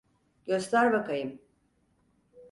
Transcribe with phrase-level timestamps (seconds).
[0.45, 1.39] Göster bakayım.